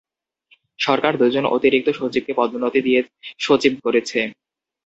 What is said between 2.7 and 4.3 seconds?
দিয়ে সচিব করেছে।